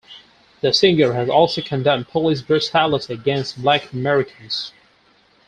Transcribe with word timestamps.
The 0.61 0.73
singer 0.73 1.13
has 1.13 1.29
also 1.29 1.61
condemned 1.61 2.07
police 2.07 2.41
brutality 2.41 3.13
against 3.13 3.61
black 3.61 3.93
Americans. 3.93 4.71